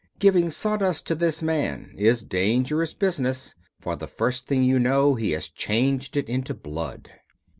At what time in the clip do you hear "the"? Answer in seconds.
3.95-4.07